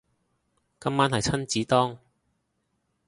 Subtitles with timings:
[0.79, 1.99] 今晚係親子丼